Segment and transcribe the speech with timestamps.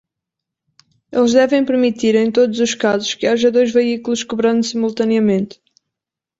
[1.11, 5.61] Eles devem permitir em todos os casos que haja dois veículos cobrando simultaneamente.